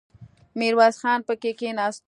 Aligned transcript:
ميرويس 0.59 0.95
خان 1.01 1.19
پکې 1.27 1.51
کېناست. 1.59 1.99